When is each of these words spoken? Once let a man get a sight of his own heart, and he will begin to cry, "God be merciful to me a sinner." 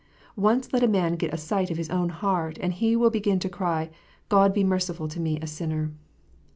Once 0.35 0.73
let 0.73 0.81
a 0.81 0.87
man 0.87 1.13
get 1.13 1.31
a 1.31 1.37
sight 1.37 1.69
of 1.69 1.77
his 1.77 1.91
own 1.91 2.09
heart, 2.09 2.57
and 2.59 2.73
he 2.73 2.95
will 2.95 3.11
begin 3.11 3.37
to 3.37 3.47
cry, 3.47 3.91
"God 4.29 4.51
be 4.51 4.63
merciful 4.63 5.07
to 5.07 5.19
me 5.19 5.37
a 5.43 5.45
sinner." 5.45 5.91